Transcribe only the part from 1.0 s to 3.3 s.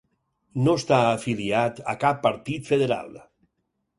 afiliat a cap partit federal.